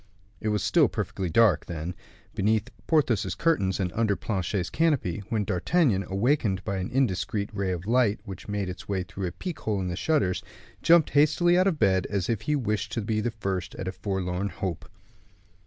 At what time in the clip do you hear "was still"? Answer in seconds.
0.49-0.87